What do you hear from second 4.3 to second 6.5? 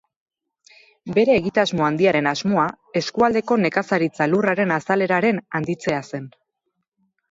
lurraren azaleraren handitzea zen.